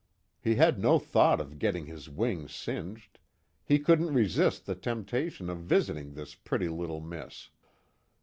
[0.43, 3.19] He had no thought of getting his wings singed;
[3.63, 7.51] he couldn't resist the temptation of visiting this pretty little miss.